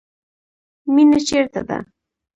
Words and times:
مینه 0.93 1.19
چیرته 1.27 1.61
ده؟ 1.67 1.77